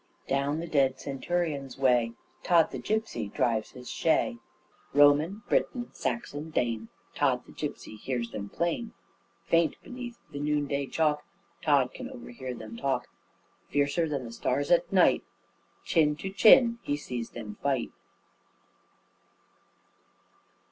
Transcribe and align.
Down 0.27 0.59
the 0.59 0.65
dead 0.65 0.99
centurions' 0.99 1.77
way, 1.77 2.13
Tod 2.41 2.71
the 2.71 2.79
Gipsy 2.79 3.27
drives 3.27 3.69
his 3.73 3.87
shay. 3.87 4.39
Roman, 4.95 5.43
Briton, 5.47 5.93
Saxon, 5.93 6.49
Dane, 6.49 6.89
Tod 7.13 7.45
the 7.45 7.51
Gipsy 7.51 7.97
hears 7.97 8.31
them 8.31 8.49
plain. 8.49 8.93
Faint 9.45 9.75
beneath 9.83 10.17
the 10.31 10.39
noonday 10.39 10.87
chalk, 10.87 11.23
Tod 11.61 11.93
can 11.93 12.09
overhear 12.09 12.55
them 12.55 12.75
talk. 12.77 13.09
Fiercer 13.69 14.09
than 14.09 14.25
the 14.25 14.31
stars 14.31 14.71
at 14.71 14.91
night, 14.91 15.23
Chin 15.85 16.15
to 16.15 16.31
chin, 16.31 16.79
he 16.81 16.97
sees 16.97 17.29
them 17.29 17.57
fight. 17.61 17.91